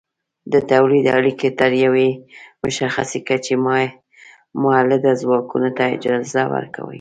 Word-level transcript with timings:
د 0.53 0.55
تولید 0.71 1.05
اړیکې 1.17 1.49
تر 1.59 1.71
یوې 1.83 2.09
مشخصې 2.63 3.19
کچې 3.27 3.55
مؤلده 4.61 5.11
ځواکونو 5.21 5.69
ته 5.77 5.83
اجازه 5.95 6.43
ورکوي. 6.55 6.89